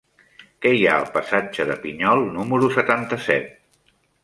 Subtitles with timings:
[0.65, 3.57] Què hi ha al passatge de Pinyol número setanta-set?